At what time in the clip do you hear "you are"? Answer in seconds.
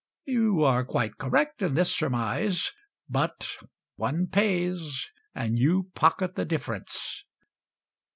0.25-0.83